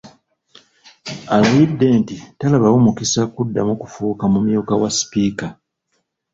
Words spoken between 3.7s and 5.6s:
kufuuka mumyuka wa Sipiika.